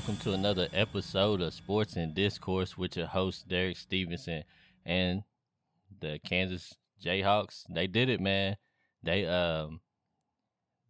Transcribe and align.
welcome 0.00 0.16
to 0.16 0.32
another 0.32 0.66
episode 0.72 1.42
of 1.42 1.52
Sports 1.52 1.94
and 1.94 2.14
Discourse 2.14 2.78
with 2.78 2.96
your 2.96 3.06
host 3.06 3.48
Derek 3.48 3.76
Stevenson 3.76 4.44
and 4.86 5.24
the 6.00 6.18
Kansas 6.24 6.72
Jayhawks. 7.04 7.64
They 7.68 7.86
did 7.86 8.08
it, 8.08 8.18
man. 8.18 8.56
They 9.02 9.26
um 9.26 9.82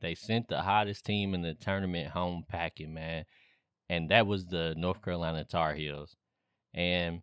they 0.00 0.14
sent 0.14 0.46
the 0.46 0.62
hottest 0.62 1.04
team 1.04 1.34
in 1.34 1.42
the 1.42 1.54
tournament 1.54 2.12
home 2.12 2.44
packing, 2.48 2.94
man. 2.94 3.24
And 3.88 4.08
that 4.10 4.28
was 4.28 4.46
the 4.46 4.74
North 4.76 5.02
Carolina 5.02 5.42
Tar 5.42 5.74
Heels. 5.74 6.14
And 6.72 7.22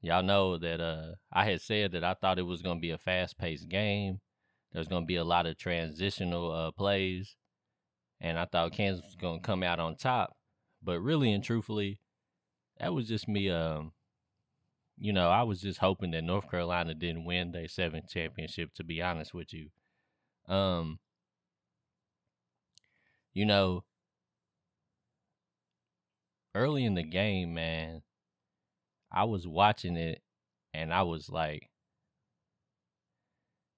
y'all 0.00 0.24
know 0.24 0.58
that 0.58 0.80
uh 0.80 1.12
I 1.32 1.44
had 1.44 1.60
said 1.60 1.92
that 1.92 2.02
I 2.02 2.14
thought 2.14 2.40
it 2.40 2.46
was 2.46 2.62
going 2.62 2.78
to 2.78 2.82
be 2.82 2.90
a 2.90 2.98
fast-paced 2.98 3.68
game. 3.68 4.18
There's 4.72 4.88
going 4.88 5.04
to 5.04 5.06
be 5.06 5.14
a 5.14 5.24
lot 5.24 5.46
of 5.46 5.56
transitional 5.56 6.50
uh 6.50 6.72
plays 6.72 7.36
and 8.20 8.36
I 8.36 8.46
thought 8.46 8.72
Kansas 8.72 9.04
was 9.04 9.14
going 9.14 9.40
to 9.40 9.46
come 9.46 9.62
out 9.62 9.78
on 9.78 9.94
top. 9.94 10.35
But 10.86 11.00
really 11.02 11.32
and 11.34 11.44
truthfully, 11.44 12.00
that 12.80 12.94
was 12.94 13.08
just 13.08 13.28
me. 13.28 13.50
Um, 13.50 13.92
you 14.98 15.12
know, 15.12 15.28
I 15.28 15.42
was 15.42 15.60
just 15.60 15.78
hoping 15.80 16.10
that 16.12 16.24
North 16.24 16.50
Carolina 16.50 16.94
didn't 16.94 17.24
win 17.24 17.52
their 17.52 17.68
seventh 17.68 18.08
championship. 18.08 18.72
To 18.74 18.84
be 18.84 19.02
honest 19.02 19.34
with 19.34 19.52
you, 19.52 19.68
um, 20.48 20.98
you 23.34 23.44
know, 23.46 23.84
early 26.54 26.84
in 26.84 26.94
the 26.94 27.02
game, 27.04 27.54
man, 27.54 28.02
I 29.10 29.24
was 29.24 29.48
watching 29.48 29.96
it, 29.96 30.22
and 30.72 30.94
I 30.94 31.02
was 31.02 31.28
like, 31.28 31.70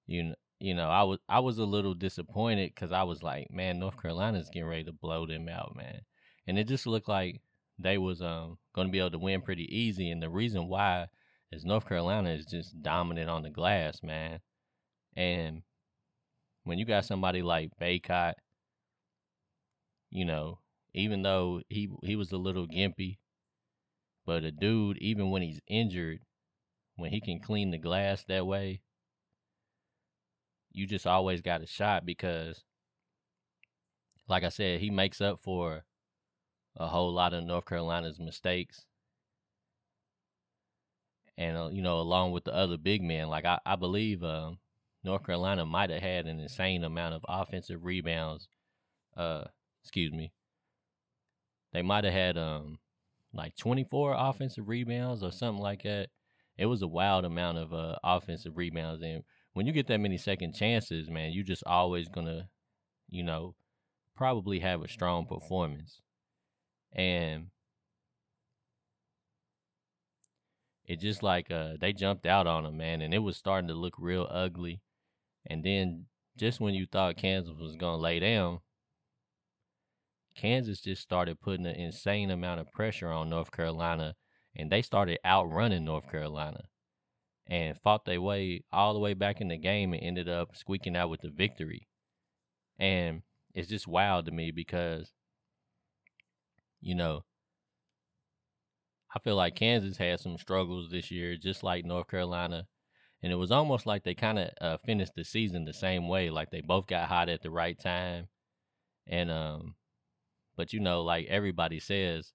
you 0.07 0.23
know, 0.23 0.35
you 0.59 0.73
know, 0.73 0.89
I 0.89 1.03
was 1.03 1.19
I 1.29 1.39
was 1.39 1.57
a 1.57 1.65
little 1.65 1.93
disappointed 1.93 2.71
because 2.75 2.91
I 2.91 3.03
was 3.03 3.23
like, 3.23 3.49
man, 3.51 3.79
North 3.79 4.01
Carolina's 4.01 4.49
getting 4.49 4.67
ready 4.67 4.83
to 4.85 4.91
blow 4.91 5.25
them 5.25 5.47
out, 5.47 5.75
man, 5.75 6.01
and 6.49 6.57
it 6.57 6.67
just 6.67 6.87
looked 6.87 7.07
like 7.07 7.41
they 7.77 7.97
was 7.99 8.21
um 8.21 8.57
going 8.73 8.87
to 8.87 8.91
be 8.91 8.99
able 8.99 9.11
to 9.11 9.19
win 9.19 9.41
pretty 9.41 9.63
easy, 9.75 10.09
and 10.09 10.21
the 10.21 10.29
reason 10.29 10.67
why 10.67 11.07
is 11.51 11.63
North 11.63 11.87
Carolina 11.87 12.31
is 12.31 12.45
just 12.45 12.81
dominant 12.81 13.29
on 13.29 13.43
the 13.43 13.51
glass, 13.51 14.01
man, 14.03 14.39
and 15.15 15.61
when 16.63 16.79
you 16.79 16.85
got 16.85 17.05
somebody 17.05 17.43
like 17.43 17.71
Bacot, 17.79 18.33
you 20.09 20.25
know, 20.25 20.59
even 20.93 21.21
though 21.21 21.61
he 21.69 21.89
he 22.03 22.15
was 22.15 22.31
a 22.31 22.37
little 22.37 22.67
gimpy, 22.67 23.19
but 24.25 24.43
a 24.43 24.51
dude, 24.51 24.97
even 24.97 25.29
when 25.29 25.43
he's 25.43 25.61
injured, 25.67 26.21
when 26.95 27.11
he 27.11 27.21
can 27.21 27.39
clean 27.39 27.69
the 27.71 27.77
glass 27.77 28.23
that 28.27 28.47
way 28.47 28.81
you 30.71 30.85
just 30.87 31.07
always 31.07 31.41
got 31.41 31.61
a 31.61 31.65
shot 31.65 32.05
because, 32.05 32.63
like 34.27 34.43
I 34.43 34.49
said, 34.49 34.79
he 34.79 34.89
makes 34.89 35.21
up 35.21 35.41
for 35.41 35.83
a 36.79 36.87
whole 36.87 37.13
lot 37.13 37.33
of 37.33 37.43
North 37.43 37.65
Carolina's 37.65 38.19
mistakes. 38.19 38.85
And, 41.37 41.57
uh, 41.57 41.69
you 41.71 41.81
know, 41.81 41.99
along 41.99 42.31
with 42.31 42.45
the 42.45 42.53
other 42.53 42.77
big 42.77 43.01
men, 43.01 43.27
like 43.27 43.45
I, 43.45 43.59
I 43.65 43.75
believe 43.75 44.23
uh, 44.23 44.51
North 45.03 45.25
Carolina 45.25 45.65
might 45.65 45.89
have 45.89 46.01
had 46.01 46.25
an 46.25 46.39
insane 46.39 46.83
amount 46.83 47.15
of 47.15 47.25
offensive 47.27 47.83
rebounds. 47.83 48.47
Uh, 49.15 49.45
excuse 49.83 50.11
me. 50.11 50.31
They 51.71 51.81
might 51.81 52.03
have 52.03 52.13
had 52.13 52.37
um 52.37 52.79
like 53.33 53.55
24 53.55 54.15
offensive 54.17 54.67
rebounds 54.67 55.23
or 55.23 55.31
something 55.31 55.61
like 55.61 55.83
that. 55.83 56.09
It 56.57 56.65
was 56.65 56.81
a 56.81 56.87
wild 56.87 57.25
amount 57.25 57.57
of 57.57 57.73
uh, 57.73 57.95
offensive 58.03 58.57
rebounds. 58.57 59.03
And 59.03 59.23
when 59.53 59.65
you 59.65 59.71
get 59.71 59.87
that 59.87 59.99
many 59.99 60.17
second 60.17 60.55
chances, 60.55 61.09
man, 61.09 61.31
you're 61.31 61.43
just 61.43 61.63
always 61.65 62.09
gonna, 62.09 62.49
you 63.07 63.23
know, 63.23 63.55
probably 64.15 64.59
have 64.59 64.81
a 64.81 64.87
strong 64.87 65.25
performance. 65.25 66.01
And 66.91 67.47
it 70.85 70.99
just 70.99 71.21
like 71.21 71.51
uh 71.51 71.73
they 71.79 71.93
jumped 71.93 72.25
out 72.25 72.47
on 72.47 72.63
them, 72.63 72.77
man, 72.77 73.01
and 73.01 73.13
it 73.13 73.19
was 73.19 73.37
starting 73.37 73.67
to 73.67 73.73
look 73.73 73.95
real 73.97 74.27
ugly. 74.29 74.81
And 75.45 75.63
then 75.63 76.05
just 76.37 76.59
when 76.59 76.73
you 76.73 76.85
thought 76.85 77.17
Kansas 77.17 77.53
was 77.59 77.75
gonna 77.75 77.97
lay 77.97 78.19
down, 78.19 78.59
Kansas 80.35 80.81
just 80.81 81.01
started 81.01 81.41
putting 81.41 81.65
an 81.65 81.75
insane 81.75 82.31
amount 82.31 82.61
of 82.61 82.71
pressure 82.71 83.11
on 83.11 83.29
North 83.29 83.51
Carolina, 83.51 84.15
and 84.55 84.71
they 84.71 84.81
started 84.81 85.19
outrunning 85.25 85.83
North 85.85 86.09
Carolina 86.09 86.63
and 87.45 87.77
fought 87.77 88.05
their 88.05 88.21
way 88.21 88.63
all 88.71 88.93
the 88.93 88.99
way 88.99 89.13
back 89.13 89.41
in 89.41 89.49
the 89.49 89.57
game 89.57 89.93
and 89.93 90.03
ended 90.03 90.29
up 90.29 90.55
squeaking 90.55 90.95
out 90.95 91.09
with 91.09 91.21
the 91.21 91.29
victory. 91.29 91.87
And 92.77 93.23
it's 93.53 93.67
just 93.67 93.87
wild 93.87 94.25
to 94.27 94.31
me 94.31 94.51
because, 94.51 95.11
you 96.81 96.95
know, 96.95 97.23
I 99.15 99.19
feel 99.19 99.35
like 99.35 99.55
Kansas 99.55 99.97
had 99.97 100.19
some 100.19 100.37
struggles 100.37 100.91
this 100.91 101.09
year, 101.11 101.35
just 101.35 101.63
like 101.63 101.85
North 101.85 102.07
Carolina. 102.07 102.67
And 103.21 103.31
it 103.31 103.35
was 103.35 103.51
almost 103.51 103.85
like 103.85 104.03
they 104.03 104.13
kind 104.13 104.39
of 104.39 104.49
uh, 104.61 104.77
finished 104.77 105.13
the 105.15 105.25
season 105.25 105.65
the 105.65 105.73
same 105.73 106.07
way. 106.07 106.29
Like 106.29 106.51
they 106.51 106.61
both 106.61 106.87
got 106.87 107.09
hot 107.09 107.27
at 107.27 107.41
the 107.41 107.49
right 107.49 107.77
time. 107.77 108.27
And, 109.07 109.31
um, 109.31 109.75
but 110.55 110.73
you 110.73 110.79
know, 110.79 111.01
like 111.01 111.25
everybody 111.27 111.79
says, 111.79 112.33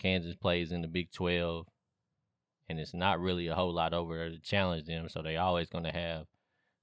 Kansas 0.00 0.34
plays 0.34 0.72
in 0.72 0.82
the 0.82 0.88
Big 0.88 1.12
12 1.12 1.66
and 2.68 2.78
it's 2.78 2.94
not 2.94 3.20
really 3.20 3.48
a 3.48 3.54
whole 3.54 3.72
lot 3.72 3.94
over 3.94 4.16
there 4.16 4.30
to 4.30 4.38
challenge 4.38 4.86
them. 4.86 5.08
So 5.08 5.22
they're 5.22 5.40
always 5.40 5.68
going 5.68 5.84
to 5.84 5.92
have 5.92 6.26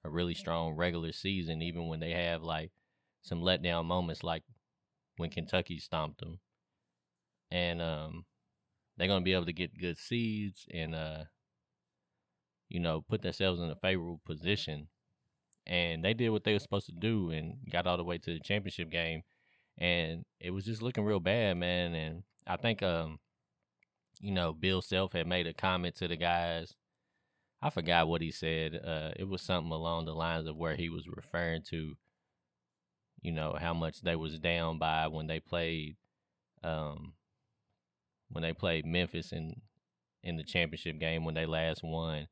a 0.04 0.10
really 0.10 0.34
strong 0.34 0.76
regular 0.76 1.12
season, 1.12 1.62
even 1.62 1.88
when 1.88 2.00
they 2.00 2.12
have 2.12 2.42
like 2.42 2.72
some 3.22 3.42
letdown 3.42 3.86
moments, 3.86 4.24
like 4.24 4.44
when 5.18 5.30
Kentucky 5.30 5.80
stomped 5.80 6.20
them. 6.20 6.40
And 7.52 7.82
um, 7.82 8.26
they're 8.98 9.08
to 9.08 9.22
be 9.22 9.34
able 9.34 9.46
to 9.46 9.54
get 9.54 9.78
good 9.78 9.98
seeds 9.98 10.66
and 10.74 10.94
uh, 10.96 11.24
you 12.70 12.80
know 12.80 13.02
put 13.08 13.22
themselves 13.22 13.62
in 13.62 13.70
a 13.70 13.76
favorable 13.76 14.22
position. 14.26 14.88
And 15.66 16.04
they 16.04 16.14
did 16.14 16.30
what 16.30 16.44
they 16.46 16.54
were 16.54 16.60
supposed 16.60 16.86
to 16.86 16.94
do 16.94 17.30
and 17.30 17.58
got 17.70 17.88
all 17.88 17.98
the 17.98 18.04
way 18.04 18.18
to 18.18 18.34
the 18.34 18.40
championship 18.40 18.90
game. 18.90 19.24
And 19.78 20.24
it 20.40 20.52
was 20.52 20.64
just 20.64 20.82
looking 20.82 21.04
real 21.04 21.20
bad, 21.20 21.58
man. 21.58 21.94
And 21.94 22.24
I 22.48 22.56
think 22.56 22.82
um, 22.82 23.20
you 24.20 24.32
know, 24.32 24.54
Bill 24.54 24.82
Self 24.82 25.14
had 25.14 25.28
made 25.28 25.48
a 25.48 25.54
comment 25.54 25.96
to 25.96 26.08
the 26.08 26.16
guys. 26.16 26.74
I 27.62 27.70
forgot 27.70 28.08
what 28.08 28.22
he 28.22 28.32
said. 28.32 28.76
Uh, 28.76 29.12
it 29.16 29.28
was 29.28 29.42
something 29.42 29.72
along 29.72 30.06
the 30.06 30.14
lines 30.14 30.48
of 30.48 30.56
where 30.56 30.76
he 30.76 30.90
was 30.90 31.08
referring 31.08 31.64
to, 31.70 31.96
you 33.22 33.32
know, 33.32 33.56
how 33.60 33.74
much 33.74 34.02
they 34.02 34.16
was 34.16 34.40
down 34.40 34.78
by 34.78 35.08
when 35.08 35.28
they 35.28 35.40
played, 35.40 35.98
um, 36.64 37.14
when 38.30 38.42
they 38.42 38.54
played 38.54 38.86
Memphis 38.86 39.32
in 39.32 39.62
in 40.24 40.36
the 40.36 40.44
championship 40.44 41.00
game 41.00 41.24
when 41.24 41.36
they 41.36 41.46
last 41.46 41.84
won, 41.84 42.28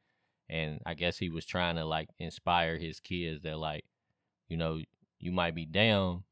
and 0.50 0.82
I 0.86 0.94
guess 0.96 1.18
he 1.18 1.30
was 1.30 1.46
trying 1.46 1.76
to 1.76 1.86
like 1.86 2.10
inspire 2.20 2.78
his 2.78 3.00
kids 3.00 3.44
that 3.44 3.58
like, 3.58 3.86
you 4.50 4.58
know, 4.58 4.82
you 5.20 5.32
might 5.32 5.56
be 5.56 5.66
down, 5.66 6.24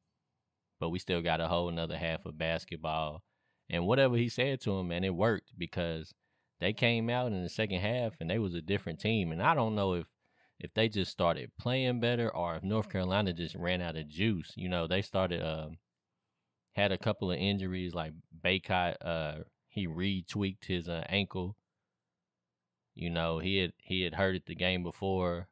but 0.79 0.89
we 0.89 0.99
still 0.99 1.21
got 1.21 1.41
a 1.41 1.47
whole 1.47 1.69
another 1.69 1.97
half 1.97 2.25
of 2.25 2.37
basketball 2.37 3.23
and 3.69 3.87
whatever 3.87 4.15
he 4.15 4.29
said 4.29 4.61
to 4.61 4.71
him, 4.77 4.89
man, 4.89 5.03
it 5.03 5.15
worked 5.15 5.57
because 5.57 6.13
they 6.59 6.73
came 6.73 7.09
out 7.09 7.31
in 7.31 7.41
the 7.41 7.49
second 7.49 7.79
half 7.79 8.13
and 8.19 8.29
they 8.29 8.39
was 8.39 8.53
a 8.53 8.61
different 8.61 8.99
team. 8.99 9.31
And 9.31 9.41
I 9.41 9.55
don't 9.55 9.75
know 9.75 9.93
if 9.93 10.05
if 10.59 10.73
they 10.73 10.87
just 10.87 11.11
started 11.11 11.51
playing 11.59 11.99
better 11.99 12.33
or 12.33 12.55
if 12.55 12.63
North 12.63 12.89
Carolina 12.89 13.33
just 13.33 13.55
ran 13.55 13.81
out 13.81 13.97
of 13.97 14.07
juice. 14.07 14.53
You 14.55 14.69
know, 14.69 14.87
they 14.87 15.01
started 15.01 15.41
uh, 15.41 15.69
had 16.73 16.91
a 16.91 16.97
couple 16.97 17.31
of 17.31 17.37
injuries 17.39 17.93
like 17.93 18.13
Bacot 18.45 18.95
uh 19.01 19.39
he 19.73 19.87
retweaked 19.87 20.65
his 20.65 20.87
uh, 20.87 21.03
ankle. 21.09 21.55
You 22.95 23.09
know, 23.09 23.39
he 23.39 23.57
had 23.57 23.73
he 23.77 24.01
had 24.01 24.15
hurt 24.15 24.35
it 24.35 24.45
the 24.45 24.55
game 24.55 24.83
before. 24.83 25.47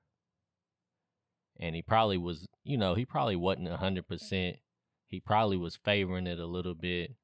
And 1.59 1.75
he 1.75 1.81
probably 1.81 2.17
was, 2.17 2.47
you 2.63 2.77
know, 2.77 2.95
he 2.95 3.05
probably 3.05 3.35
wasn't 3.35 3.69
hundred 3.69 4.07
percent. 4.07 4.57
He 5.07 5.19
probably 5.19 5.57
was 5.57 5.75
favoring 5.75 6.25
it 6.25 6.39
a 6.39 6.45
little 6.45 6.73
bit 6.73 7.15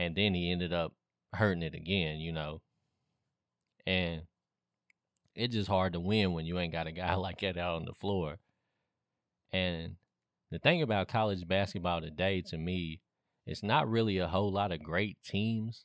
and 0.00 0.14
then 0.14 0.32
he 0.34 0.50
ended 0.50 0.72
up 0.72 0.94
hurting 1.34 1.62
it 1.62 1.74
again, 1.74 2.18
you 2.20 2.32
know. 2.32 2.62
And 3.86 4.22
it's 5.34 5.54
just 5.54 5.68
hard 5.68 5.92
to 5.92 6.00
win 6.00 6.32
when 6.32 6.46
you 6.46 6.58
ain't 6.58 6.72
got 6.72 6.86
a 6.86 6.92
guy 6.92 7.14
like 7.16 7.40
that 7.40 7.58
out 7.58 7.76
on 7.76 7.84
the 7.84 7.92
floor. 7.92 8.38
And 9.52 9.96
the 10.50 10.58
thing 10.58 10.80
about 10.80 11.08
college 11.08 11.46
basketball 11.46 12.00
today 12.00 12.40
to 12.42 12.56
me, 12.56 13.00
it's 13.46 13.62
not 13.62 13.88
really 13.88 14.18
a 14.18 14.28
whole 14.28 14.52
lot 14.52 14.72
of 14.72 14.82
great 14.82 15.18
teams. 15.24 15.84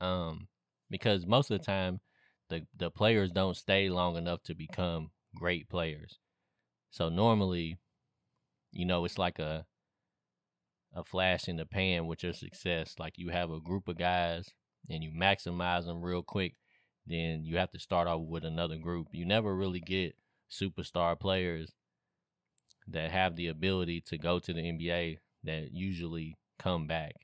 Um, 0.00 0.48
because 0.90 1.26
most 1.26 1.50
of 1.50 1.58
the 1.58 1.64
time 1.64 2.00
the 2.48 2.66
the 2.76 2.90
players 2.90 3.30
don't 3.30 3.56
stay 3.56 3.88
long 3.88 4.16
enough 4.16 4.42
to 4.44 4.54
become 4.54 5.10
great 5.34 5.68
players. 5.68 6.18
So 6.90 7.08
normally, 7.08 7.78
you 8.70 8.84
know, 8.84 9.04
it's 9.04 9.18
like 9.18 9.38
a 9.38 9.64
a 10.94 11.04
flash 11.04 11.48
in 11.48 11.56
the 11.56 11.64
pan 11.64 12.06
with 12.06 12.22
your 12.22 12.34
success. 12.34 12.94
Like 12.98 13.14
you 13.16 13.30
have 13.30 13.50
a 13.50 13.60
group 13.60 13.88
of 13.88 13.96
guys 13.96 14.46
and 14.90 15.02
you 15.02 15.10
maximize 15.10 15.86
them 15.86 16.02
real 16.02 16.22
quick, 16.22 16.54
then 17.06 17.44
you 17.44 17.56
have 17.56 17.70
to 17.70 17.78
start 17.78 18.08
off 18.08 18.20
with 18.22 18.44
another 18.44 18.76
group. 18.76 19.08
You 19.12 19.24
never 19.24 19.56
really 19.56 19.80
get 19.80 20.14
superstar 20.50 21.18
players 21.18 21.72
that 22.88 23.10
have 23.10 23.36
the 23.36 23.48
ability 23.48 24.02
to 24.08 24.18
go 24.18 24.38
to 24.38 24.52
the 24.52 24.60
NBA 24.60 25.18
that 25.44 25.68
usually 25.72 26.36
come 26.62 26.86
back. 26.86 27.14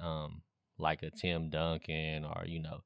Um, 0.00 0.42
like 0.78 1.02
a 1.02 1.10
Tim 1.10 1.50
Duncan 1.50 2.24
or, 2.24 2.44
you 2.46 2.60
know, 2.60 2.80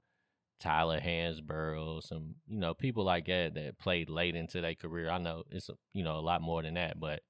Tyler 0.60 1.00
Hansbrough, 1.00 2.02
some, 2.04 2.36
you 2.46 2.58
know, 2.58 2.72
people 2.72 3.04
like 3.04 3.26
that 3.26 3.54
that 3.54 3.78
played 3.78 4.08
late 4.08 4.34
into 4.36 4.60
their 4.60 4.74
career. 4.74 5.10
I 5.10 5.18
know 5.18 5.42
it's, 5.50 5.68
you 5.92 6.04
know, 6.04 6.16
a 6.16 6.20
lot 6.20 6.40
more 6.40 6.62
than 6.62 6.74
that, 6.74 6.98
but 6.98 7.20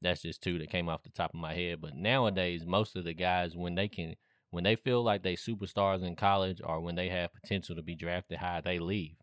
that's 0.00 0.22
just 0.22 0.42
two 0.42 0.58
that 0.58 0.70
came 0.70 0.88
off 0.88 1.02
the 1.02 1.10
top 1.10 1.32
of 1.34 1.40
my 1.40 1.54
head. 1.54 1.80
But 1.80 1.94
nowadays, 1.96 2.64
most 2.66 2.94
of 2.96 3.04
the 3.04 3.14
guys, 3.14 3.56
when 3.56 3.74
they 3.74 3.88
can, 3.88 4.14
when 4.50 4.64
they 4.64 4.76
feel 4.76 5.02
like 5.02 5.22
they 5.22 5.34
superstars 5.34 6.06
in 6.06 6.16
college 6.16 6.60
or 6.62 6.80
when 6.80 6.94
they 6.94 7.08
have 7.08 7.30
potential 7.32 7.74
to 7.76 7.82
be 7.82 7.96
drafted 7.96 8.38
high, 8.38 8.60
they 8.60 8.78
leave. 8.78 9.16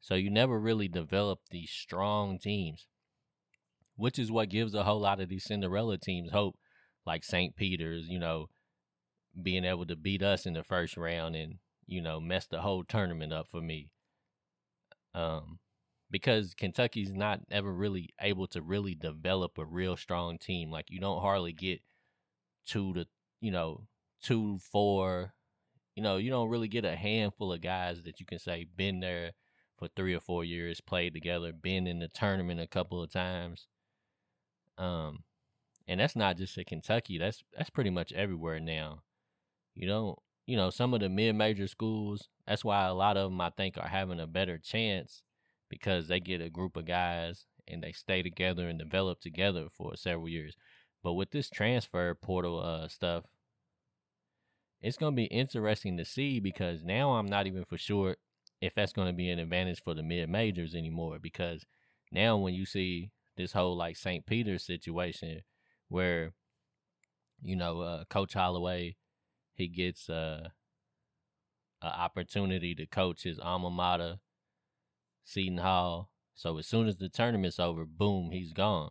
So 0.00 0.14
you 0.14 0.30
never 0.30 0.58
really 0.58 0.88
develop 0.88 1.40
these 1.50 1.70
strong 1.70 2.38
teams, 2.38 2.88
which 3.94 4.18
is 4.18 4.32
what 4.32 4.48
gives 4.48 4.74
a 4.74 4.82
whole 4.82 5.00
lot 5.00 5.20
of 5.20 5.28
these 5.28 5.44
Cinderella 5.44 5.98
teams 5.98 6.32
hope, 6.32 6.56
like 7.06 7.24
St. 7.24 7.56
Peter's, 7.56 8.08
you 8.08 8.18
know, 8.18 8.48
being 9.40 9.64
able 9.64 9.86
to 9.86 9.96
beat 9.96 10.22
us 10.22 10.46
in 10.46 10.54
the 10.54 10.62
first 10.62 10.96
round 10.96 11.34
and, 11.34 11.58
you 11.86 12.00
know, 12.00 12.20
mess 12.20 12.46
the 12.46 12.60
whole 12.60 12.84
tournament 12.84 13.32
up 13.32 13.48
for 13.48 13.60
me. 13.60 13.90
Um, 15.14 15.58
because 16.10 16.54
Kentucky's 16.54 17.12
not 17.12 17.40
ever 17.50 17.72
really 17.72 18.10
able 18.20 18.46
to 18.48 18.60
really 18.60 18.94
develop 18.94 19.58
a 19.58 19.64
real 19.64 19.96
strong 19.96 20.38
team. 20.38 20.70
Like 20.70 20.90
you 20.90 21.00
don't 21.00 21.22
hardly 21.22 21.52
get 21.52 21.80
two 22.66 22.92
to, 22.94 23.06
you 23.40 23.50
know, 23.50 23.86
two, 24.22 24.58
four, 24.58 25.32
you 25.96 26.02
know, 26.02 26.18
you 26.18 26.30
don't 26.30 26.50
really 26.50 26.68
get 26.68 26.84
a 26.84 26.96
handful 26.96 27.52
of 27.52 27.62
guys 27.62 28.02
that 28.04 28.20
you 28.20 28.26
can 28.26 28.38
say 28.38 28.66
been 28.76 29.00
there 29.00 29.32
for 29.78 29.88
three 29.88 30.14
or 30.14 30.20
four 30.20 30.44
years, 30.44 30.80
played 30.80 31.14
together, 31.14 31.52
been 31.52 31.86
in 31.86 31.98
the 31.98 32.08
tournament 32.08 32.60
a 32.60 32.66
couple 32.66 33.02
of 33.02 33.10
times. 33.10 33.66
Um, 34.78 35.24
and 35.88 36.00
that's 36.00 36.16
not 36.16 36.36
just 36.36 36.56
at 36.58 36.66
Kentucky. 36.66 37.18
That's 37.18 37.42
that's 37.56 37.70
pretty 37.70 37.90
much 37.90 38.12
everywhere 38.12 38.60
now. 38.60 39.02
You 39.74 39.88
don't, 39.88 40.18
you 40.46 40.56
know, 40.56 40.70
some 40.70 40.94
of 40.94 41.00
the 41.00 41.08
mid-major 41.08 41.66
schools. 41.66 42.28
That's 42.46 42.64
why 42.64 42.86
a 42.86 42.94
lot 42.94 43.16
of 43.16 43.30
them 43.30 43.40
I 43.40 43.50
think 43.50 43.78
are 43.78 43.88
having 43.88 44.20
a 44.20 44.26
better 44.26 44.58
chance 44.58 45.22
because 45.68 46.08
they 46.08 46.20
get 46.20 46.40
a 46.40 46.50
group 46.50 46.76
of 46.76 46.86
guys 46.86 47.46
and 47.66 47.82
they 47.82 47.92
stay 47.92 48.22
together 48.22 48.68
and 48.68 48.78
develop 48.78 49.20
together 49.20 49.68
for 49.72 49.96
several 49.96 50.28
years. 50.28 50.56
But 51.02 51.14
with 51.14 51.30
this 51.30 51.48
transfer 51.48 52.14
portal 52.14 52.60
uh, 52.60 52.88
stuff, 52.88 53.24
it's 54.80 54.96
to 55.12 55.16
be 55.16 55.24
interesting 55.24 55.96
to 55.96 56.04
see 56.04 56.40
because 56.40 56.82
now 56.84 57.12
I'm 57.12 57.26
not 57.26 57.46
even 57.46 57.64
for 57.64 57.78
sure 57.78 58.16
if 58.60 58.74
that's 58.74 58.92
to 59.06 59.12
be 59.12 59.30
an 59.30 59.38
advantage 59.38 59.82
for 59.82 59.94
the 59.94 60.02
mid 60.02 60.28
majors 60.28 60.74
anymore. 60.74 61.18
Because 61.20 61.64
now 62.10 62.36
when 62.36 62.54
you 62.54 62.66
see 62.66 63.10
this 63.36 63.52
whole 63.52 63.76
like 63.76 63.96
St. 63.96 64.26
Peter's 64.26 64.64
situation 64.64 65.42
where, 65.92 66.32
you 67.42 67.54
know, 67.54 67.80
uh, 67.82 68.04
Coach 68.08 68.32
Holloway, 68.32 68.96
he 69.54 69.68
gets 69.68 70.08
uh, 70.08 70.48
an 71.82 71.88
opportunity 71.88 72.74
to 72.74 72.86
coach 72.86 73.24
his 73.24 73.38
alma 73.38 73.70
mater, 73.70 74.16
Seton 75.24 75.58
Hall. 75.58 76.10
So 76.34 76.56
as 76.56 76.66
soon 76.66 76.88
as 76.88 76.96
the 76.96 77.10
tournament's 77.10 77.60
over, 77.60 77.84
boom, 77.84 78.30
he's 78.32 78.54
gone. 78.54 78.90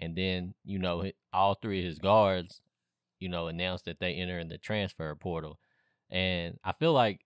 And 0.00 0.16
then, 0.16 0.54
you 0.64 0.78
know, 0.78 1.10
all 1.32 1.54
three 1.54 1.80
of 1.80 1.86
his 1.86 1.98
guards, 1.98 2.62
you 3.18 3.28
know, 3.28 3.48
announced 3.48 3.86
that 3.86 3.98
they 3.98 4.14
enter 4.14 4.38
in 4.38 4.48
the 4.48 4.58
transfer 4.58 5.12
portal. 5.16 5.58
And 6.08 6.58
I 6.62 6.72
feel 6.72 6.92
like 6.92 7.24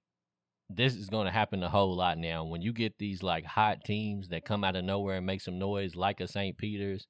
this 0.71 0.97
is 0.97 1.11
going 1.11 1.27
to 1.27 1.33
happen 1.33 1.63
a 1.63 1.69
whole 1.69 1.95
lot 1.95 2.17
now. 2.17 2.45
When 2.45 2.63
you 2.63 2.73
get 2.73 2.99
these 2.99 3.23
like 3.23 3.45
hot 3.45 3.85
teams 3.85 4.29
that 4.31 4.47
come 4.47 4.65
out 4.65 4.75
of 4.75 4.85
nowhere 4.85 5.19
and 5.19 5.27
make 5.27 5.43
some 5.43 5.59
noise, 5.59 5.95
like 5.95 6.21
a 6.21 6.27
St. 6.27 6.57
Peter's, 6.57 7.07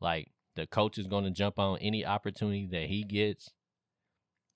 like 0.00 0.28
the 0.56 0.66
coach 0.66 0.98
is 0.98 1.06
going 1.06 1.24
to 1.24 1.30
jump 1.30 1.58
on 1.58 1.78
any 1.78 2.04
opportunity 2.04 2.66
that 2.70 2.86
he 2.86 3.02
gets, 3.02 3.50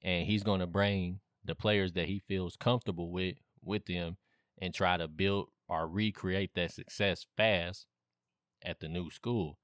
and 0.03 0.27
he's 0.27 0.43
going 0.43 0.61
to 0.61 0.67
bring 0.67 1.21
the 1.45 1.55
players 1.55 1.93
that 1.93 2.07
he 2.07 2.23
feels 2.29 2.57
comfortable 2.57 3.11
with 3.11 3.37
with 3.63 3.87
them 3.87 4.17
and 4.61 4.75
try 4.75 4.97
to 4.97 5.09
build 5.09 5.49
or 5.69 5.89
recreate 5.89 6.55
that 6.55 6.73
success 6.73 7.27
fast 7.37 7.87
at 8.65 8.81
the 8.81 8.89
new 8.89 9.11
school. 9.11 9.59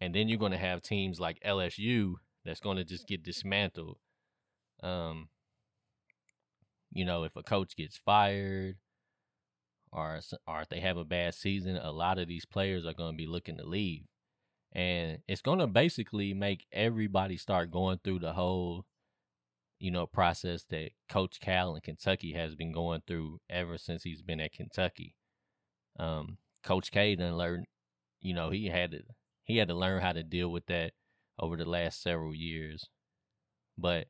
And 0.00 0.14
then 0.14 0.28
you're 0.28 0.38
going 0.38 0.52
to 0.52 0.58
have 0.58 0.82
teams 0.82 1.20
like 1.20 1.40
LSU 1.44 2.14
that's 2.44 2.60
going 2.60 2.76
to 2.76 2.84
just 2.84 3.06
get 3.06 3.22
dismantled. 3.22 3.98
Um, 4.82 5.28
you 6.92 7.04
know, 7.04 7.24
if 7.24 7.36
a 7.36 7.42
coach 7.42 7.76
gets 7.76 7.96
fired 7.96 8.76
or 9.92 10.20
or 10.46 10.60
if 10.60 10.68
they 10.68 10.80
have 10.80 10.96
a 10.96 11.04
bad 11.04 11.34
season, 11.34 11.76
a 11.76 11.92
lot 11.92 12.18
of 12.18 12.28
these 12.28 12.44
players 12.44 12.84
are 12.84 12.94
going 12.94 13.12
to 13.12 13.16
be 13.16 13.26
looking 13.26 13.56
to 13.56 13.64
leave. 13.64 14.04
And 14.76 15.20
it's 15.26 15.40
going 15.40 15.58
to 15.58 15.66
basically 15.66 16.34
make 16.34 16.66
everybody 16.70 17.38
start 17.38 17.70
going 17.70 17.98
through 18.04 18.18
the 18.18 18.34
whole 18.34 18.84
you 19.78 19.90
know 19.90 20.06
process 20.06 20.64
that 20.70 20.90
coach 21.08 21.40
Cal 21.40 21.74
in 21.74 21.80
Kentucky 21.80 22.34
has 22.34 22.54
been 22.54 22.72
going 22.72 23.02
through 23.06 23.40
ever 23.48 23.78
since 23.78 24.02
he's 24.02 24.20
been 24.20 24.38
at 24.38 24.52
Kentucky. 24.52 25.14
Um, 25.98 26.36
coach 26.62 26.90
K 26.90 27.16
done 27.16 27.38
learned, 27.38 27.64
you 28.20 28.34
know, 28.34 28.50
he 28.50 28.66
had 28.66 28.90
to 28.90 29.00
he 29.44 29.56
had 29.56 29.68
to 29.68 29.74
learn 29.74 30.02
how 30.02 30.12
to 30.12 30.22
deal 30.22 30.50
with 30.50 30.66
that 30.66 30.92
over 31.38 31.56
the 31.56 31.64
last 31.64 32.02
several 32.02 32.34
years. 32.34 32.90
But 33.78 34.08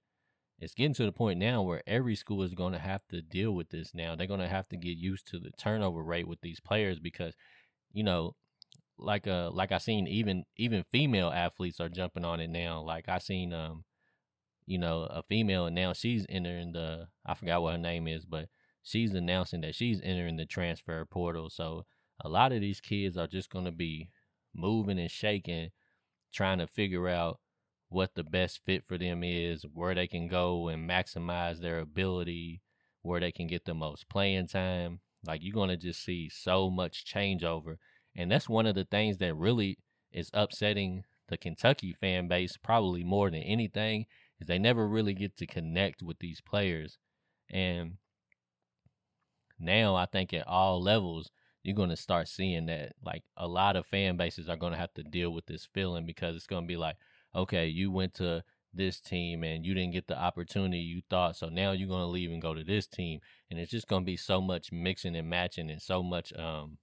it's 0.58 0.74
getting 0.74 0.94
to 0.94 1.04
the 1.04 1.12
point 1.12 1.38
now 1.38 1.62
where 1.62 1.82
every 1.86 2.16
school 2.16 2.42
is 2.42 2.54
going 2.54 2.72
to 2.72 2.80
have 2.80 3.02
to 3.10 3.22
deal 3.22 3.52
with 3.52 3.68
this 3.68 3.94
now. 3.94 4.16
They're 4.16 4.26
going 4.26 4.40
to 4.40 4.48
have 4.48 4.68
to 4.70 4.76
get 4.76 4.96
used 4.96 5.28
to 5.28 5.38
the 5.38 5.50
turnover 5.56 6.02
rate 6.02 6.26
with 6.26 6.40
these 6.40 6.58
players 6.58 6.98
because, 6.98 7.34
you 7.92 8.02
know, 8.02 8.34
like 8.98 9.26
uh 9.26 9.50
like 9.50 9.72
I 9.72 9.78
seen 9.78 10.06
even 10.06 10.44
even 10.56 10.84
female 10.90 11.28
athletes 11.28 11.80
are 11.80 11.88
jumping 11.88 12.24
on 12.24 12.40
it 12.40 12.50
now. 12.50 12.80
Like 12.82 13.08
I 13.08 13.18
seen 13.18 13.52
um, 13.52 13.84
you 14.66 14.78
know, 14.78 15.04
a 15.10 15.22
female 15.22 15.66
and 15.66 15.74
now 15.74 15.92
she's 15.92 16.26
entering 16.28 16.72
the 16.72 17.08
I 17.24 17.34
forgot 17.34 17.62
what 17.62 17.72
her 17.72 17.78
name 17.78 18.08
is, 18.08 18.24
but 18.24 18.48
she's 18.82 19.14
announcing 19.14 19.60
that 19.62 19.74
she's 19.74 20.00
entering 20.02 20.36
the 20.36 20.46
transfer 20.46 21.04
portal. 21.04 21.50
So 21.50 21.84
a 22.24 22.28
lot 22.28 22.52
of 22.52 22.60
these 22.60 22.80
kids 22.80 23.16
are 23.16 23.26
just 23.26 23.50
going 23.50 23.64
to 23.66 23.72
be 23.72 24.10
moving 24.54 24.98
and 24.98 25.10
shaking, 25.10 25.70
trying 26.32 26.58
to 26.58 26.66
figure 26.66 27.08
out 27.08 27.40
what 27.88 28.14
the 28.14 28.24
best 28.24 28.60
fit 28.64 28.84
for 28.86 28.98
them 28.98 29.22
is, 29.22 29.64
where 29.72 29.94
they 29.94 30.06
can 30.06 30.28
go 30.28 30.68
and 30.68 30.88
maximize 30.88 31.60
their 31.60 31.78
ability, 31.78 32.62
where 33.02 33.20
they 33.20 33.30
can 33.32 33.46
get 33.46 33.64
the 33.64 33.74
most 33.74 34.08
playing 34.08 34.48
time. 34.48 35.00
Like 35.26 35.42
you're 35.42 35.54
going 35.54 35.70
to 35.70 35.76
just 35.76 36.04
see 36.04 36.28
so 36.28 36.70
much 36.70 37.04
changeover. 37.04 37.76
And 38.16 38.30
that's 38.30 38.48
one 38.48 38.66
of 38.66 38.74
the 38.74 38.84
things 38.84 39.18
that 39.18 39.34
really 39.34 39.78
is 40.12 40.30
upsetting 40.32 41.04
the 41.28 41.36
Kentucky 41.36 41.92
fan 41.92 42.28
base 42.28 42.56
probably 42.56 43.04
more 43.04 43.30
than 43.30 43.42
anything 43.42 44.06
is 44.40 44.46
they 44.46 44.58
never 44.58 44.88
really 44.88 45.14
get 45.14 45.36
to 45.36 45.46
connect 45.46 46.02
with 46.02 46.18
these 46.18 46.40
players. 46.40 46.98
And 47.50 47.98
now 49.58 49.94
I 49.94 50.06
think 50.06 50.32
at 50.32 50.46
all 50.46 50.82
levels 50.82 51.30
you're 51.62 51.74
going 51.74 51.90
to 51.90 51.96
start 51.96 52.28
seeing 52.28 52.66
that 52.66 52.94
like 53.04 53.24
a 53.36 53.48
lot 53.48 53.76
of 53.76 53.86
fan 53.86 54.16
bases 54.16 54.48
are 54.48 54.56
going 54.56 54.72
to 54.72 54.78
have 54.78 54.94
to 54.94 55.02
deal 55.02 55.30
with 55.30 55.46
this 55.46 55.68
feeling 55.74 56.06
because 56.06 56.36
it's 56.36 56.46
going 56.46 56.62
to 56.64 56.68
be 56.68 56.76
like 56.76 56.96
okay, 57.34 57.66
you 57.66 57.90
went 57.90 58.14
to 58.14 58.42
this 58.72 59.00
team 59.00 59.44
and 59.44 59.64
you 59.64 59.74
didn't 59.74 59.92
get 59.92 60.06
the 60.06 60.18
opportunity 60.18 60.78
you 60.78 61.02
thought, 61.08 61.36
so 61.36 61.48
now 61.48 61.72
you're 61.72 61.88
gonna 61.88 62.06
leave 62.06 62.30
and 62.30 62.42
go 62.42 62.54
to 62.54 62.64
this 62.64 62.86
team, 62.86 63.20
and 63.50 63.58
it's 63.58 63.70
just 63.70 63.88
gonna 63.88 64.04
be 64.04 64.16
so 64.16 64.40
much 64.40 64.72
mixing 64.72 65.16
and 65.16 65.28
matching 65.28 65.70
and 65.70 65.82
so 65.82 66.02
much 66.02 66.32
um 66.34 66.78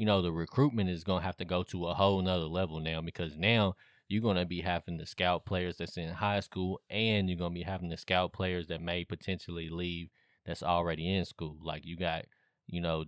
you 0.00 0.06
know 0.06 0.22
the 0.22 0.32
recruitment 0.32 0.88
is 0.88 1.04
gonna 1.04 1.22
have 1.22 1.36
to 1.36 1.44
go 1.44 1.62
to 1.62 1.86
a 1.86 1.92
whole 1.92 2.22
nother 2.22 2.46
level 2.46 2.80
now 2.80 3.02
because 3.02 3.36
now 3.36 3.76
you're 4.08 4.22
gonna 4.22 4.46
be 4.46 4.62
having 4.62 4.96
to 4.96 5.04
scout 5.04 5.44
players 5.44 5.76
that's 5.76 5.98
in 5.98 6.08
high 6.08 6.40
school 6.40 6.80
and 6.88 7.28
you're 7.28 7.36
gonna 7.36 7.54
be 7.54 7.64
having 7.64 7.90
to 7.90 7.98
scout 7.98 8.32
players 8.32 8.68
that 8.68 8.80
may 8.80 9.04
potentially 9.04 9.68
leave 9.68 10.08
that's 10.46 10.62
already 10.62 11.14
in 11.14 11.26
school. 11.26 11.58
Like 11.62 11.84
you 11.84 11.98
got, 11.98 12.24
you 12.66 12.80
know, 12.80 13.04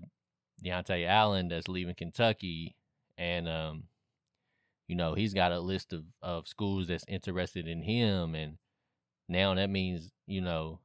Dontaie 0.63 1.07
Allen 1.07 1.49
that's 1.49 1.67
leaving 1.67 1.95
Kentucky 1.95 2.77
and 3.17 3.49
um 3.49 3.85
you 4.87 4.95
know, 4.95 5.15
he's 5.15 5.33
got 5.33 5.51
a 5.51 5.61
list 5.61 5.95
of, 5.95 6.05
of 6.21 6.47
schools 6.47 6.89
that's 6.89 7.07
interested 7.09 7.67
in 7.67 7.81
him. 7.81 8.35
And 8.35 8.59
now 9.31 9.55
that 9.55 9.71
means, 9.71 10.11
you 10.27 10.43
know, 10.43 10.81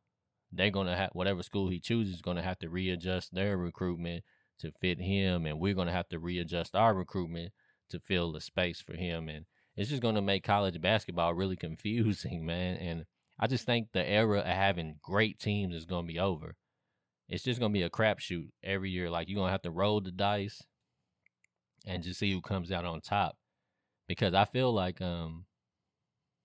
they're 0.54 0.70
going 0.70 0.88
to 0.88 0.96
have 0.96 1.10
whatever 1.12 1.44
school 1.44 1.68
he 1.68 1.82
chooses 1.82 2.22
going 2.22 2.38
to 2.38 2.44
have 2.44 2.60
to 2.60 2.70
readjust 2.70 3.34
their 3.34 3.58
recruitment 3.58 4.24
to 4.60 4.72
fit 4.72 5.00
him. 5.00 5.46
And 5.46 5.60
we're 5.60 5.74
going 5.74 5.88
to 5.88 5.94
have 5.94 6.10
to 6.10 6.20
readjust 6.20 6.76
our 6.76 6.94
recruitment 6.94 7.54
to 7.90 8.00
fill 8.00 8.32
the 8.32 8.42
space 8.42 8.82
for 8.82 8.96
him. 8.96 9.30
And 9.30 9.46
it's 9.76 9.90
just 9.90 10.02
going 10.02 10.16
to 10.16 10.22
make 10.22 10.44
college 10.44 10.80
basketball 10.82 11.34
really 11.34 11.56
confusing, 11.58 12.46
man. 12.46 12.78
And 12.78 13.06
I 13.40 13.48
just 13.48 13.66
think 13.66 13.90
the 13.92 14.08
era 14.08 14.40
of 14.40 14.46
having 14.46 14.98
great 15.02 15.40
teams 15.40 15.76
is 15.76 15.86
going 15.86 16.08
to 16.08 16.14
be 16.14 16.20
over. 16.20 16.56
It's 17.30 17.44
just 17.44 17.60
going 17.60 17.74
to 17.74 17.78
be 17.78 17.84
a 17.84 17.90
crapshoot 17.90 18.50
every 18.64 18.90
year. 18.90 19.10
Like, 19.10 19.28
you're 19.28 19.36
going 19.36 19.50
to 19.50 19.52
have 19.52 19.62
to 19.64 19.72
roll 19.72 20.00
the 20.00 20.12
dice 20.12 20.64
and 21.86 22.04
just 22.04 22.20
see 22.20 22.32
who 22.32 22.42
comes 22.42 22.72
out 22.72 22.86
on 22.86 23.02
top 23.02 23.38
because 24.08 24.34
I 24.34 24.46
feel 24.46 24.74
like 24.74 25.02
um, 25.02 25.46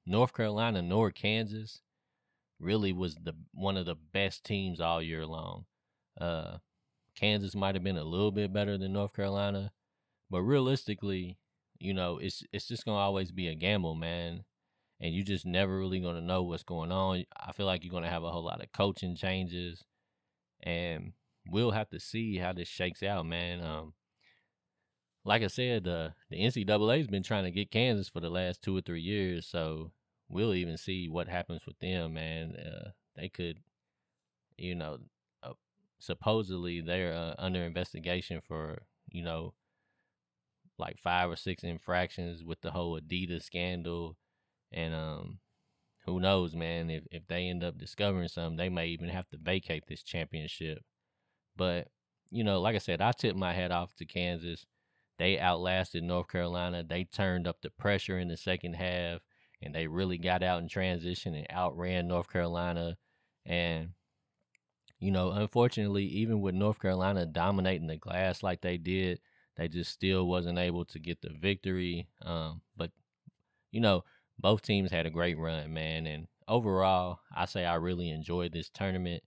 North 0.04 0.34
Carolina 0.34 0.82
nor 0.82 1.10
Kansas 1.10 1.80
really 2.58 2.92
was 2.92 3.16
the 3.16 3.34
one 3.52 3.76
of 3.76 3.86
the 3.86 3.94
best 3.94 4.44
teams 4.44 4.80
all 4.80 5.02
year 5.02 5.26
long. 5.26 5.64
Uh, 6.20 6.58
Kansas 7.16 7.54
might 7.54 7.74
have 7.74 7.84
been 7.84 7.96
a 7.98 8.04
little 8.04 8.32
bit 8.32 8.52
better 8.52 8.78
than 8.78 8.92
North 8.92 9.14
Carolina, 9.14 9.72
but 10.30 10.42
realistically, 10.42 11.38
you 11.78 11.94
know, 11.94 12.18
it's 12.18 12.44
it's 12.52 12.68
just 12.68 12.84
gonna 12.84 12.98
always 12.98 13.32
be 13.32 13.48
a 13.48 13.54
gamble, 13.54 13.94
man. 13.94 14.44
and 15.00 15.14
you 15.14 15.24
just 15.24 15.46
never 15.46 15.78
really 15.78 16.00
gonna 16.00 16.22
know 16.22 16.42
what's 16.44 16.64
going 16.64 16.92
on. 16.92 17.24
I 17.38 17.52
feel 17.52 17.66
like 17.66 17.84
you're 17.84 17.92
gonna 17.92 18.10
have 18.10 18.24
a 18.24 18.30
whole 18.32 18.44
lot 18.44 18.62
of 18.62 18.72
coaching 18.72 19.16
changes, 19.16 19.84
and 20.62 21.14
we'll 21.48 21.72
have 21.72 21.90
to 21.90 22.00
see 22.00 22.38
how 22.38 22.52
this 22.52 22.68
shakes 22.68 23.02
out, 23.02 23.26
man. 23.26 23.62
Um, 23.62 23.94
like 25.24 25.42
I 25.42 25.46
said, 25.48 25.84
the 25.84 26.14
the 26.30 26.36
NCAA's 26.36 27.06
been 27.08 27.22
trying 27.22 27.44
to 27.44 27.50
get 27.50 27.70
Kansas 27.70 28.08
for 28.08 28.20
the 28.20 28.30
last 28.30 28.62
two 28.62 28.76
or 28.76 28.80
three 28.80 29.00
years, 29.00 29.46
so 29.46 29.92
we'll 30.28 30.54
even 30.54 30.76
see 30.76 31.08
what 31.08 31.28
happens 31.28 31.66
with 31.66 31.78
them, 31.78 32.14
man. 32.14 32.56
Uh, 32.56 32.90
they 33.16 33.28
could, 33.28 33.58
you 34.56 34.74
know, 34.74 34.94
uh, 34.94 34.98
supposedly 36.02 36.80
they're 36.80 37.14
uh, 37.14 37.34
under 37.38 37.62
investigation 37.62 38.40
for, 38.40 38.82
you 39.08 39.22
know, 39.22 39.54
like 40.78 40.98
five 40.98 41.30
or 41.30 41.36
six 41.36 41.62
infractions 41.62 42.42
with 42.42 42.60
the 42.60 42.72
whole 42.72 42.98
Adidas 42.98 43.44
scandal 43.44 44.16
and 44.72 44.94
um, 44.94 45.38
who 46.06 46.18
knows, 46.18 46.56
man? 46.56 46.90
If 46.90 47.04
if 47.12 47.26
they 47.28 47.46
end 47.46 47.62
up 47.62 47.78
discovering 47.78 48.28
something, 48.28 48.56
they 48.56 48.68
may 48.68 48.88
even 48.88 49.08
have 49.08 49.28
to 49.28 49.36
vacate 49.36 49.84
this 49.86 50.02
championship. 50.02 50.82
But 51.56 51.88
you 52.30 52.42
know, 52.42 52.60
like 52.60 52.74
I 52.74 52.78
said, 52.78 53.00
I 53.00 53.12
tip 53.12 53.36
my 53.36 53.52
hat 53.52 53.70
off 53.70 53.94
to 53.96 54.04
Kansas. 54.04 54.66
They 55.18 55.38
outlasted 55.38 56.02
North 56.02 56.28
Carolina. 56.28 56.82
They 56.82 57.04
turned 57.04 57.46
up 57.46 57.58
the 57.62 57.70
pressure 57.70 58.18
in 58.18 58.28
the 58.28 58.36
second 58.36 58.74
half, 58.74 59.20
and 59.62 59.74
they 59.74 59.86
really 59.86 60.18
got 60.18 60.42
out 60.42 60.62
in 60.62 60.68
transition 60.68 61.34
and 61.34 61.46
outran 61.50 62.08
North 62.08 62.32
Carolina. 62.32 62.96
And 63.46 63.90
you 65.02 65.10
know, 65.10 65.32
unfortunately, 65.32 66.04
even 66.04 66.40
with 66.40 66.54
North 66.54 66.80
Carolina 66.80 67.26
dominating 67.26 67.88
the 67.88 67.96
glass 67.96 68.40
like 68.40 68.60
they 68.60 68.76
did, 68.76 69.18
they 69.56 69.66
just 69.66 69.90
still 69.90 70.28
wasn't 70.28 70.60
able 70.60 70.84
to 70.84 71.00
get 71.00 71.20
the 71.20 71.30
victory. 71.30 72.06
Um, 72.24 72.60
but 72.76 72.92
you 73.72 73.80
know, 73.80 74.04
both 74.38 74.62
teams 74.62 74.92
had 74.92 75.04
a 75.04 75.10
great 75.10 75.36
run, 75.36 75.72
man. 75.72 76.06
And 76.06 76.28
overall, 76.46 77.18
I 77.34 77.46
say 77.46 77.64
I 77.64 77.74
really 77.74 78.10
enjoyed 78.10 78.52
this 78.52 78.70
tournament. 78.70 79.24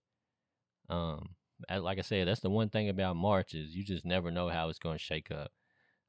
Um, 0.87 1.31
like 1.69 1.99
I 1.99 2.03
said, 2.03 2.29
that's 2.29 2.39
the 2.39 2.49
one 2.49 2.69
thing 2.69 2.87
about 2.87 3.17
March 3.17 3.53
is 3.53 3.75
you 3.75 3.83
just 3.83 4.05
never 4.05 4.31
know 4.31 4.47
how 4.47 4.69
it's 4.69 4.79
going 4.79 4.97
to 4.97 5.03
shake 5.03 5.29
up. 5.29 5.51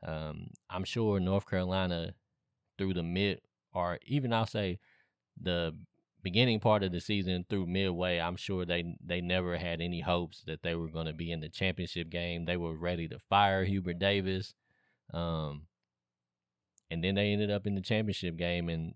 Um, 0.06 0.50
I'm 0.70 0.84
sure 0.84 1.18
North 1.18 1.50
Carolina 1.50 2.14
through 2.78 2.94
the 2.94 3.02
mid, 3.02 3.40
or 3.72 3.98
even 4.06 4.32
I'll 4.32 4.46
say 4.46 4.78
the 5.40 5.74
beginning 6.26 6.58
part 6.58 6.82
of 6.82 6.90
the 6.90 7.00
season 7.00 7.46
through 7.48 7.68
midway, 7.68 8.18
I'm 8.18 8.34
sure 8.34 8.64
they 8.64 8.96
they 9.00 9.20
never 9.20 9.56
had 9.56 9.80
any 9.80 10.00
hopes 10.00 10.42
that 10.48 10.60
they 10.64 10.74
were 10.74 10.88
going 10.88 11.06
to 11.06 11.12
be 11.12 11.30
in 11.30 11.38
the 11.38 11.48
championship 11.48 12.10
game. 12.10 12.46
They 12.46 12.56
were 12.56 12.76
ready 12.76 13.06
to 13.06 13.20
fire 13.30 13.64
Hubert 13.64 14.00
Davis. 14.00 14.52
Um, 15.14 15.68
and 16.90 17.04
then 17.04 17.14
they 17.14 17.32
ended 17.32 17.52
up 17.52 17.64
in 17.64 17.76
the 17.76 17.80
championship 17.80 18.36
game 18.36 18.68
and 18.68 18.92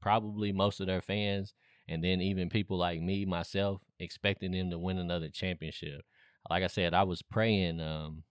probably 0.00 0.50
most 0.50 0.80
of 0.80 0.88
their 0.88 1.00
fans 1.00 1.54
and 1.86 2.02
then 2.02 2.20
even 2.20 2.50
people 2.50 2.76
like 2.76 3.00
me 3.00 3.24
myself 3.24 3.80
expecting 4.00 4.50
them 4.50 4.70
to 4.70 4.78
win 4.78 4.98
another 4.98 5.28
championship 5.28 6.02
like 6.50 6.64
i 6.64 6.68
said 6.68 6.94
i 6.94 7.04
was 7.04 7.22
praying 7.22 7.80
um 7.80 8.24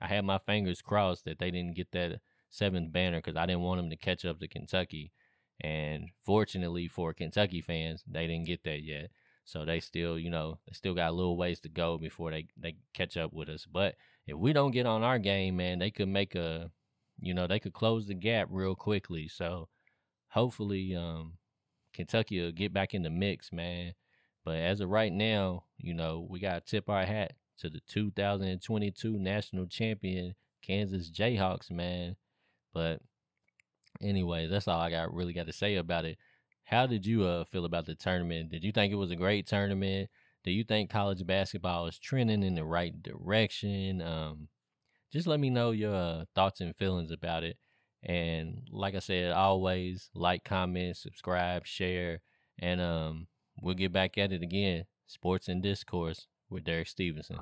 i 0.00 0.08
had 0.08 0.24
my 0.24 0.38
fingers 0.38 0.82
crossed 0.82 1.24
that 1.24 1.38
they 1.38 1.50
didn't 1.52 1.76
get 1.76 1.92
that 1.92 2.20
seventh 2.50 2.92
banner 2.92 3.18
because 3.18 3.36
i 3.36 3.46
didn't 3.46 3.62
want 3.62 3.80
them 3.80 3.90
to 3.90 3.96
catch 3.96 4.24
up 4.24 4.40
to 4.40 4.48
kentucky 4.48 5.12
and 5.60 6.10
fortunately 6.24 6.88
for 6.88 7.12
kentucky 7.12 7.60
fans 7.60 8.04
they 8.06 8.26
didn't 8.26 8.46
get 8.46 8.62
that 8.64 8.82
yet 8.82 9.10
so 9.44 9.64
they 9.64 9.80
still 9.80 10.18
you 10.18 10.30
know 10.30 10.58
they 10.66 10.72
still 10.72 10.94
got 10.94 11.10
a 11.10 11.12
little 11.12 11.36
ways 11.36 11.60
to 11.60 11.68
go 11.68 11.98
before 11.98 12.30
they 12.30 12.46
they 12.56 12.76
catch 12.94 13.16
up 13.16 13.32
with 13.32 13.48
us 13.48 13.66
but 13.70 13.96
if 14.26 14.36
we 14.36 14.52
don't 14.52 14.70
get 14.72 14.86
on 14.86 15.02
our 15.02 15.18
game 15.18 15.56
man 15.56 15.78
they 15.78 15.90
could 15.90 16.08
make 16.08 16.34
a 16.34 16.70
you 17.20 17.34
know, 17.34 17.46
they 17.46 17.58
could 17.58 17.72
close 17.72 18.06
the 18.06 18.14
gap 18.14 18.48
real 18.50 18.74
quickly. 18.74 19.28
So 19.28 19.68
hopefully, 20.28 20.94
um, 20.94 21.34
Kentucky 21.92 22.40
will 22.40 22.52
get 22.52 22.72
back 22.72 22.94
in 22.94 23.02
the 23.02 23.10
mix, 23.10 23.52
man. 23.52 23.94
But 24.44 24.56
as 24.56 24.80
of 24.80 24.88
right 24.88 25.12
now, 25.12 25.64
you 25.76 25.94
know, 25.94 26.26
we 26.28 26.38
got 26.38 26.64
to 26.64 26.70
tip 26.70 26.88
our 26.88 27.04
hat 27.04 27.32
to 27.58 27.68
the 27.68 27.80
2022 27.88 29.18
national 29.18 29.66
champion 29.66 30.34
Kansas 30.62 31.10
Jayhawks, 31.10 31.70
man. 31.70 32.16
But 32.72 33.00
anyway, 34.00 34.46
that's 34.46 34.68
all 34.68 34.80
I 34.80 34.90
got 34.90 35.14
really 35.14 35.32
got 35.32 35.46
to 35.46 35.52
say 35.52 35.76
about 35.76 36.04
it. 36.04 36.18
How 36.64 36.86
did 36.86 37.06
you 37.06 37.24
uh, 37.24 37.44
feel 37.44 37.64
about 37.64 37.86
the 37.86 37.94
tournament? 37.94 38.50
Did 38.50 38.62
you 38.62 38.72
think 38.72 38.92
it 38.92 38.96
was 38.96 39.10
a 39.10 39.16
great 39.16 39.46
tournament? 39.46 40.10
Do 40.44 40.50
you 40.50 40.64
think 40.64 40.90
college 40.90 41.26
basketball 41.26 41.86
is 41.86 41.98
trending 41.98 42.42
in 42.42 42.54
the 42.54 42.64
right 42.64 43.02
direction? 43.02 44.02
Um, 44.02 44.48
just 45.12 45.26
let 45.26 45.40
me 45.40 45.50
know 45.50 45.70
your 45.70 45.94
uh, 45.94 46.24
thoughts 46.34 46.60
and 46.60 46.76
feelings 46.76 47.10
about 47.10 47.42
it. 47.42 47.56
And 48.02 48.68
like 48.70 48.94
I 48.94 49.00
said, 49.00 49.32
always 49.32 50.10
like, 50.14 50.44
comment, 50.44 50.96
subscribe, 50.96 51.66
share, 51.66 52.20
and 52.58 52.80
um, 52.80 53.26
we'll 53.60 53.74
get 53.74 53.92
back 53.92 54.18
at 54.18 54.32
it 54.32 54.42
again. 54.42 54.84
Sports 55.06 55.48
and 55.48 55.62
Discourse 55.62 56.26
with 56.50 56.64
Derek 56.64 56.88
Stevenson. 56.88 57.38